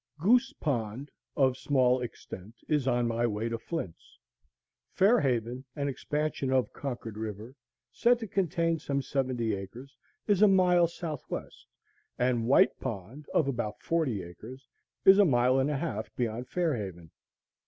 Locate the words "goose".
0.17-0.51